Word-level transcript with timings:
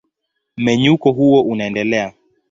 Mmenyuko 0.57 1.11
huo 1.11 1.41
unaendelea. 1.41 2.13